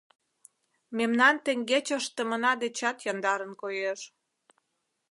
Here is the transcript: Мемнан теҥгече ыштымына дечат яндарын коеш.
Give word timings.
Мемнан 0.97 1.35
теҥгече 1.45 1.93
ыштымына 2.01 2.51
дечат 2.61 2.97
яндарын 3.11 3.53
коеш. 3.61 4.01